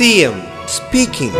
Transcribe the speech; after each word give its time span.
CM 0.00 0.36
speaking 0.66 1.32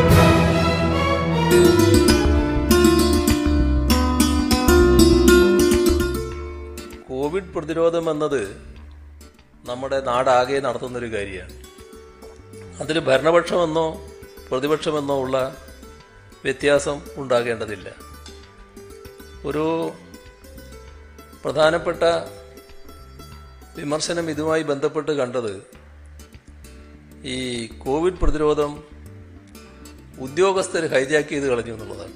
Covid 7.11 7.45
പ്രതിരോധം 7.45 8.11
എന്നത് 8.11 8.57
നമ്മുടെ 9.65 10.01
നാടാകെ 10.01 10.61
നടത്തുന്നൊരു 10.61 11.13
കാര്യമാണ്. 11.13 11.53
അതിൽ 12.81 12.99
ഭരണപക്ഷമെന്നോ 12.99 14.03
പ്രതിപക്ഷമെന്നോ 14.51 15.21
ഉള്ള 15.21 15.57
വ്യത്യാസം 16.45 17.01
ഉണ്ടാകേണ്ടതില്ല. 17.17 17.95
ഒരു 19.45 19.93
പ്രധാനപ്പെട്ട 21.45 22.03
വിമർശനം 23.77 24.31
ഇതുമായി 24.31 24.63
ബന്ധപ്പെട്ട് 24.63 25.13
കണ്ടത് 25.13 25.80
ഈ 27.25 27.67
കോവിഡ് 27.67 28.15
പ്രതിരോധം 28.15 28.85
ഉദ്യോഗസ്ഥർ 30.19 30.87
ഹൈജാക്ക് 30.87 31.29
ചെയ്ത് 31.29 31.45
കളഞ്ഞു 31.45 31.73
എന്നുള്ളതാണ്. 31.73 32.13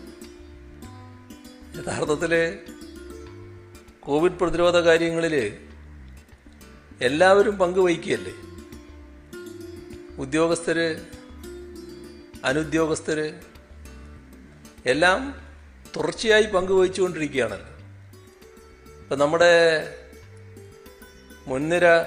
യഥാർത്ഥത്തിൽ 1.78 2.58
കോവിഡ് 4.00 4.32
പ്രതിരോധ 4.32 4.77
കാര്യങ്ങളിൽ 4.77 5.58
എല്ലാവരും 7.00 7.58
പങ്കുവഹിക്കുകയല്ലേ? 7.58 8.32
ഉദ്യോഗസ്ഥർ 10.18 11.00
അനുദ്യോഗസ്ഥർ 12.44 13.34
എല്ലാം 14.86 15.42
തുടർച്ചയായി 15.96 16.42
പങ്കുവഹിച്ചുകൊണ്ടിരിക്കുകയാണ് 16.42 17.74
ഇപ്പം 19.02 19.18
നമ്മുടെ 19.18 19.52
മുൻനിര 21.46 22.02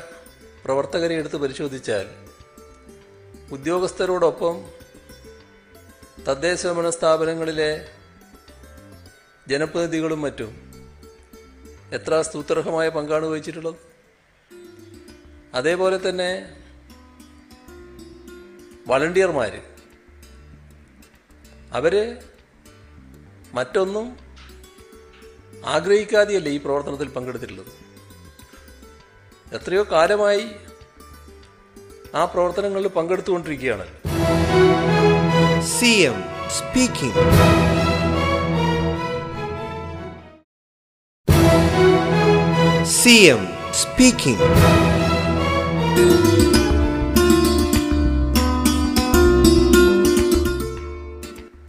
പ്രവർത്തകരെ 0.66 1.16
എടുത്ത് 1.16 1.36
പരിശോധിച്ചാൽ 1.36 2.27
ഉദ്യോഗസ്ഥരോടൊപ്പം 3.52 4.56
തദ്ദേശ 6.28 6.67
ഭരണ 6.67 6.90
സ്ഥാപനങ്ങളിലെ 6.90 7.70
ജനപ്രതിനിധികളും 9.48 10.22
മറ്റും 10.22 10.52
എത്ര 11.92 12.22
സ്തുത്യർഹമായ 12.22 12.90
പങ്കാണ് 12.90 13.25
വഹിച്ചിട്ടുള്ളത്? 13.25 13.75
അതേപോലെ 15.53 16.09
തന്നെ 16.09 16.31
വളണ്ടിയർമാർ 18.88 19.53
അവർ 21.73 21.95
മറ്റൊന്നും 23.53 24.08
ആഗ്രഹിക്കാതെയല്ലേ 25.66 26.52
ഈ 26.52 26.58
പ്രവർത്തനത്തിൽ 26.58 27.09
പങ്കെടുത്തിട്ടുള്ളത്? 27.09 27.72
എത്രയോ 29.53 29.84
കാലമായി 29.92 30.45
ആ 32.16 32.25
പ്രവർത്തനങ്ങളിൽ 32.25 32.88
പങ്കെടുത്തുകൊണ്ടിരിക്കുകയാണ്. 32.88 33.86
C 35.61 35.86
M 35.86 36.23
speaking 36.50 37.23
C 42.85 43.16
M 43.25 43.47
speaking 43.73 44.47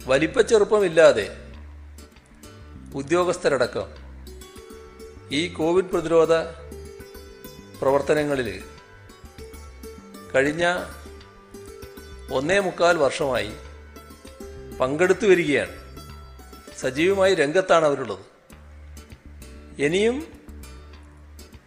വലിപ്പച്ചെറുപ്പമില്ലാതെ 0.07 1.27
ഉദ്യോഗസ്ഥരടക്കം 2.95 3.87
ഈ 5.31 5.47
കോവിഡ് 5.53 5.85
പ്രതിരോധ 5.85 6.33
പ്രവർത്തനങ്ങളിൽ 7.81 8.78
കഴിഞ്ഞ 10.35 10.83
ഒന്നേ 12.31 12.59
മുക്കാൽ 12.59 12.97
വർഷമായി 12.97 13.51
പങ്കെടുത്തു 14.77 15.27
വരികയാണ്. 15.27 15.71
സജീവമായി 16.79 17.35
രംഗത്താണ് 17.35 17.85
അവരുള്ളത്. 17.85 18.19
ഇനിയും 19.81 20.27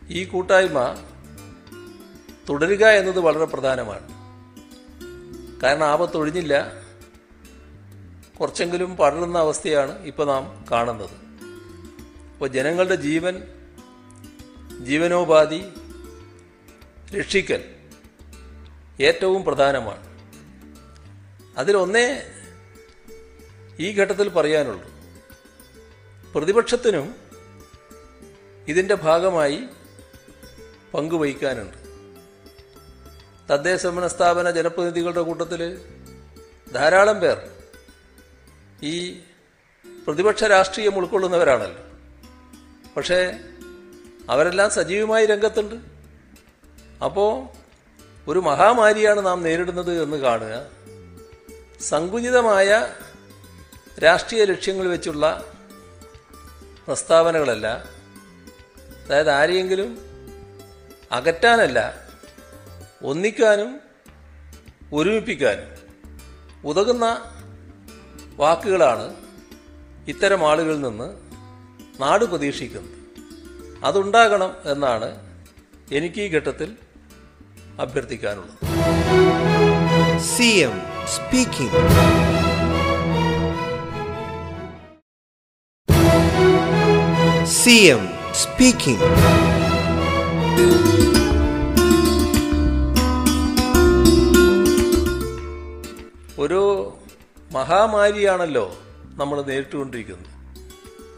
ഈ 0.09 0.25
കൂട്ടായ്മ 0.25 0.95
തുടരുക 2.49 2.87
എന്നത് 2.87 3.21
വളരെ 3.21 3.45
പ്രധാനമാണ്. 3.45 4.09
കാരണം 5.63 5.87
ആപത്തൊഴിഞ്ഞില്ല 5.87 6.73
കുറച്ചെങ്കിലും 8.41 8.97
പടരുന്ന 8.97 9.39
അവസ്ഥയാണ് 9.39 10.03
ഇപ്പോൾ 10.03 10.27
നാം 10.27 10.65
കാണുന്നത്. 10.71 11.11
അപ്പോൾ 12.33 12.49
ജനങ്ങളുടെ 12.49 12.95
ജീവൻ 12.95 13.43
ജീവനോപാധി 14.85 15.65
രക്ഷിക്കൽ 17.19 17.65
ഏറ്റവും 19.03 19.45
പ്രധാനമാണ്. 19.45 20.13
അതിലൊന്നേ 21.59 22.23
ഈ 23.79 24.01
ഘട്ടത്തിൽ 24.01 24.29
പറയാനുള്ളൂ. 24.29 24.91
പ്രതിപക്ഷത്തിനും 26.35 27.15
ഇതിന്റെ 28.69 28.95
ഭാഗമായി 28.95 29.65
പങ്കുവഹിക്കാനുണ്ട് 30.95 31.83
തദ്ദേശ 33.53 33.87
സ്ഥാപന 34.07 34.51
ജനപ്രതിനിധികളുടെ 34.51 35.23
കൂട്ടത്തിൽ 35.23 35.79
ധാരാളം 36.75 37.21
പേർ 37.21 37.51
ഈ 38.83 39.21
പ്രതിപക്ഷ 40.07 40.45
രാഷ്ട്രീയം 40.45 40.97
ഉൾക്കൊള്ളുന്നവരാണല്ലോ. 40.99 41.83
പക്ഷേ 42.97 43.39
അവരെല്ലാം 44.31 44.71
സജീവമായി 44.71 45.27
രംഗത്തുണ്ട്. 45.27 45.75
അപ്പോൾ 47.05 47.62
ഒരു 48.29 48.39
മഹാമാരിയാണ് 48.39 49.27
നാം 49.27 49.43
നേരിടുന്നത് 49.43 50.03
എന്ന് 50.03 50.17
കാണുക. 50.17 50.67
സങ്കുചിതമായ 51.81 52.89
രാഷ്ട്രീയ 54.03 54.45
ലക്ഷ്യങ്ങൾ 54.45 54.89
വെച്ചുള്ള 54.89 55.45
പ്രസ്താവനകളല്ല. 56.87 57.85
അതായത് 59.07 59.31
ആരെയെങ്കിലും 59.31 59.99
അകറ്റാനല്ല 61.13 62.07
ഒന്നിക്കാനും 63.03 63.81
ഒരുമിപ്പിക്കാനും 64.93 65.71
ഉതകുന്ന 66.65 67.35
വാക്കുകളാണ് 68.37 69.15
ഇത്തരം 70.09 70.51
ആളുകളിൽ 70.51 70.81
നിന്ന് 70.81 71.17
നാട് 72.03 72.25
പ്രതീക്ഷിക്കുന്നത്. 72.25 72.91
അതുണ്ടാകണം 73.85 74.57
എന്നാണ് 74.65 75.09
എനിക്ക് 75.93 76.21
ഈ 76.21 76.29
ഘട്ടത്തിൽ 76.29 76.77
അഭ്യർത്ഥിക്കാനുള്ളത് 77.81 78.57
C 80.23 80.49
M 80.67 80.77
speaking 81.07 81.79
C 87.45 87.77
M 87.95 88.09
speaking 88.35 89.09
ഒരു 96.39 96.63
മഹാമാരിയാണല്ലോ 97.53 98.79
നമ്മൾ 99.15 99.43
നേരിട്ടുകൊണ്ടിരിക്കുന്നത്. 99.43 100.29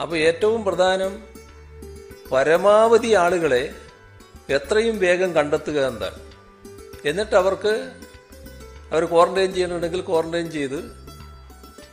അപ്പോൾ 0.03 0.17
ഏറ്റവും 0.17 0.65
പ്രധാനം 0.65 1.13
പരമാവധി 2.33 3.13
ആളുകളെ 3.15 3.75
എത്രയും 4.51 4.99
വേഗം 4.99 5.35
കണ്ടെത്തുക 5.35 5.87
എന്താണ്? 5.87 6.34
എന്നിട്ട് 7.05 7.35
അവർക്ക് 7.35 7.93
അവർ 8.93 9.05
ക്വാറന്റൈൻ 9.05 9.53
ചെയ്യണമെങ്കിൽ 9.53 10.01
ക്വാറന്റൈൻ 10.01 10.51
ചെയ്ത് 10.51 10.79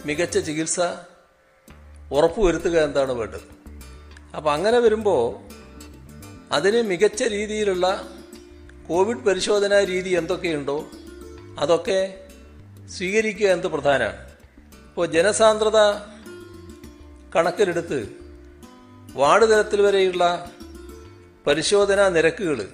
മികച്ച 0.05 0.37
ചികിത്സ 0.37 0.79
ഉറപ്പുവരുത്തുക 2.11 2.77
എന്താണ് 2.79 3.11
വേണ്ടത്? 3.11 3.41
അപ്പോൾ 4.35 4.51
അങ്ങനെ 4.51 4.79
വരുമ്പോൾ 4.79 5.21
അതിന് 6.51 6.81
മികച്ച 6.81 7.23
രീതിയിലുള്ള 7.23 8.03
കോവിഡ് 8.87 9.17
പരിശോധനാ 9.17 9.83
രീതി 9.83 10.09
എന്തൊക്കെയുണ്ടോ 10.09 10.89
അതൊക്കെ 11.59 12.23
സ്വീകരിക്കുക 12.97 13.47
എന്നത് 13.47 13.67
പ്രധാനമാണ് 13.67 14.29
ഇപ്പോൾ 14.87 15.05
ജനസാന്ദ്രത 15.05 15.79
കണക്കിലെടുത്ത് 17.35 17.99
വാർഡ് 19.15 19.49
തലത്തിൽ 19.49 19.81
വരെയുള്ള 19.81 20.51
പരിശോധനാ 21.47 22.09
നിരക്കുകൾ 22.09 22.69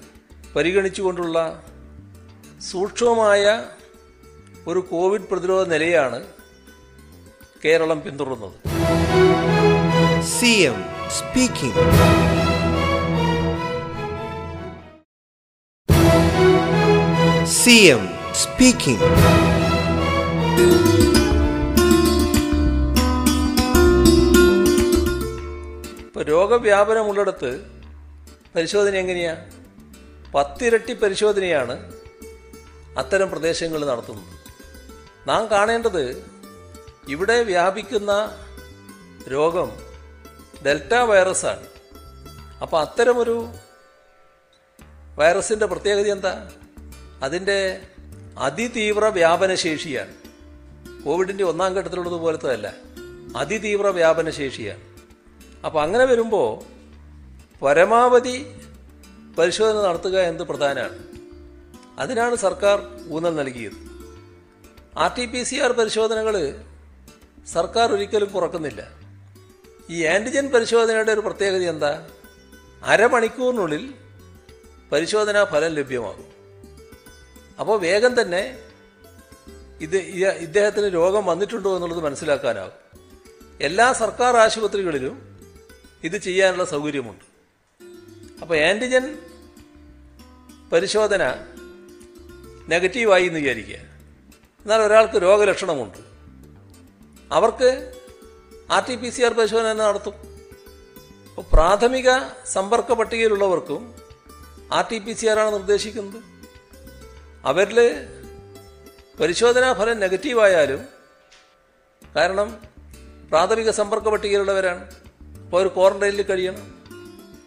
പരിഗണിച്ചുകൊണ്ടുള്ള 0.56 1.64
സൂക്ഷ്മമായ 2.62 3.64
ഒരു 4.68 4.80
കോവിഡ് 4.80 5.22
പ്രതിരോധ 5.22 5.68
നിലയാണ് 5.68 6.24
കേരളം 7.66 8.02
പിന്തുടർന്നത് 8.02 8.56
സ്പീക്കിംഗ്. 11.10 11.84
C 17.46 17.72
M 17.72 18.10
speaking. 18.34 19.04
ഇപ്പോൾ 26.00 26.24
രോഗവ്യാപനമുള്ളിടത്ത് 26.24 27.66
പരിശോധന 28.56 28.96
എങ്ങനെയാ? 28.96 29.36
പത്തിരട്ടി 30.36 30.94
പരിശോധനയാണ് 30.94 31.97
അത്തരം 32.98 33.30
പ്രദേശങ്ങളിൽ 33.30 33.86
നടത്തുന്നത് 33.86 34.26
നാം 35.30 35.52
കാണേണ്ടത് 35.52 36.32
ഇവിടെ 37.08 37.44
വ്യാപിക്കുന്ന 37.44 38.32
രോഗം 39.32 39.72
ഡെൽറ്റ 40.66 40.94
വൈറസാണ്. 40.94 41.68
അപ്പോൾ 42.62 42.82
അത്തരമൊരു 42.82 43.50
വൈറസിന്റെ 45.16 45.66
പ്രത്യേകത 45.66 46.12
എന്താ? 46.12 46.52
അതിന്റെ 47.24 47.82
അതിതീവ്ര 48.38 49.06
വ്യാപനശേഷിയാണ്. 49.06 50.14
കോവിഡിന്റെ 51.04 51.44
ഒന്നാം 51.44 51.74
ഘട്ടത്തിലുള്ളത് 51.74 52.14
പോലത്തെ 52.14 52.54
അല്ല 52.54 52.74
അതിതീവ്ര 53.38 53.88
വ്യാപനശേഷിയാണ്. 53.88 54.82
അപ്പോൾ 55.66 55.84
അങ്ങനെ 55.84 56.06
വരുമ്പോൾ 56.06 56.78
പരമാവധി 57.62 58.56
പരിശോധന 59.40 59.82
നടത്തുക 59.82 60.20
എന്നത് 60.20 60.48
പ്രധാനമാണ്. 60.48 61.17
അതിനാണ് 62.00 62.36
സർക്കാർ 62.36 62.78
ഊന്നൽ 63.10 63.36
നൽകിയത്. 63.36 63.78
R 64.98 65.16
T 65.16 65.26
P 65.26 65.44
C 65.44 65.56
R 65.56 65.72
പരിശോധനകൾ 65.72 66.64
സർക്കാർ 67.48 67.92
ഒരിക്കലും 67.94 68.30
കുറക്കുന്നില്ല. 68.32 68.92
ഈ 69.90 70.04
ആന്റിജൻ 70.04 70.48
പരിശോധനയുടെ 70.48 71.12
ഒരു 71.12 71.20
പ്രത്യേകത 71.20 71.62
എന്താ? 71.62 72.10
അരമണിക്കൂറിനുള്ളിൽ 72.84 73.94
പരിശോധനാ 74.92 75.44
ഫലം 75.44 75.74
ലഭ്യമാകും. 75.74 76.26
അപ്പോൾ 77.60 77.80
വേഗം 77.80 78.22
തന്നെ 78.22 78.60
ഇത് 79.82 79.98
ഇദ്ദേഹത്തിന് 80.38 80.94
രോഗം 80.94 81.26
വന്നിട്ടുണ്ടോ 81.26 81.76
എന്നുള്ളത് 81.76 82.00
മനസ്സിലാക്കാനാകും. 82.00 82.88
എല്ലാ 83.62 83.94
സർക്കാർ 83.94 84.38
ആശുപത്രികളിലും 84.38 85.38
ഇത് 86.04 86.18
ചെയ്യാനുള്ള 86.18 86.66
സൗകര്യമുണ്ട്. 86.66 87.26
അപ്പോൾ 88.42 88.58
ആന്റിജൻ 88.58 89.18
പരിശോധന 90.74 91.24
നെഗറ്റീവായി 92.70 93.26
എന്ന് 93.26 93.40
വിചാരിക്കുക. 93.40 93.76
എന്നാൽ 94.62 94.82
ഒരാൾക്ക് 94.82 95.22
രോഗലക്ഷണമുണ്ട്. 95.22 95.98
അവർക്ക് 97.34 97.94
R 98.72 98.86
T 98.90 98.96
P 98.96 99.10
C 99.10 99.22
R 99.22 99.34
പരിശോധന 99.34 99.74
നടത്തും. 99.74 100.14
അപ്പോൾ 101.30 101.42
പ്രാഥമിക 101.54 102.10
സമ്പർക്ക 102.46 102.94
പട്ടികയിലുള്ളവർക്കും 102.94 103.96
R 104.74 104.86
T 104.92 104.98
P 104.98 105.14
C 105.14 105.26
R 105.26 105.40
ആണ് 105.40 105.54
നിർദ്ദേശിക്കുന്നത്. 105.54 106.24
അവരിൽ 107.46 108.08
പരിശോധനാ 109.20 109.74
ഫലം 109.74 110.00
നെഗറ്റീവായാലും 110.00 110.86
കാരണം 112.16 112.62
പ്രാഥമിക 113.30 113.72
സമ്പർക്ക 113.72 114.10
പട്ടികയിലുള്ളവരാണ്. 114.10 114.92
അപ്പോൾ 115.44 115.62
ഒരു 115.62 115.68
ക്വാറന്റൈനിൽ 115.68 116.22
കഴിയണം. 116.22 116.78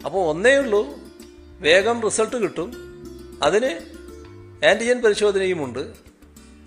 അപ്പോൾ 0.04 0.28
ഒന്നേ 0.28 0.56
ഉള്ളൂ 0.56 0.86
വേഗം 1.60 2.02
റിസൾട്ട് 2.02 2.36
കിട്ടും. 2.36 2.72
അതിന് 3.42 3.99
antigen 4.62 4.98
പരിശോധനയുമുണ്ട് 5.02 5.82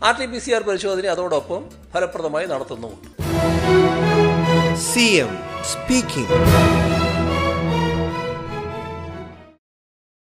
R 0.02 0.14
T 0.20 0.26
P 0.26 0.40
C 0.40 0.52
R 0.52 0.64
പരിശോധന 0.64 1.08
അതോടൊപ്പം 1.08 1.64
ഫലപ്രദമായി 1.94 2.48
നടത്തുന്നുമുണ്ട് 2.48 3.10
സി 4.84 5.08
എം 5.18 5.34
speaking. 5.66 6.93